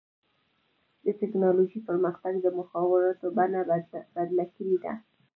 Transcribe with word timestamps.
د 1.03 1.05
ټکنالوجۍ 1.19 1.79
پرمختګ 1.89 2.33
د 2.41 2.47
مخابراتو 2.59 3.25
بڼه 3.37 3.61
بدله 4.15 4.45
کړې 4.55 4.75
ده. 4.83 4.93